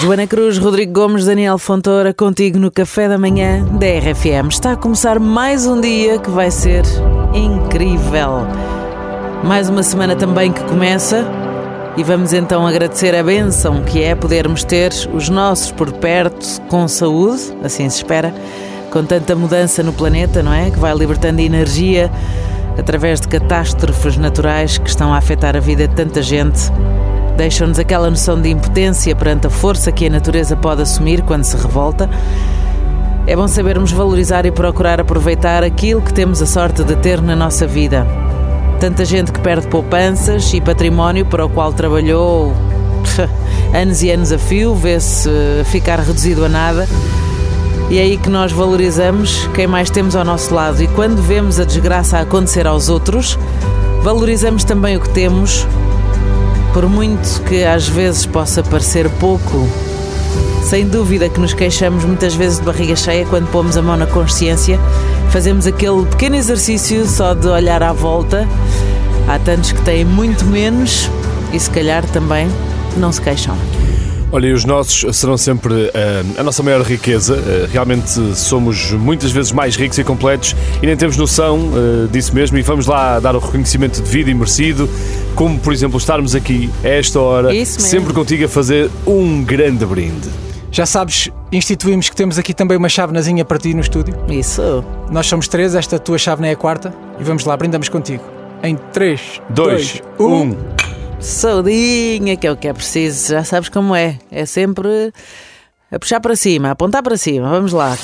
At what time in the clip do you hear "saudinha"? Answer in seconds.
101.20-102.36